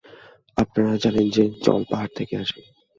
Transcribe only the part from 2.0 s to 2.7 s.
থেকে আসে।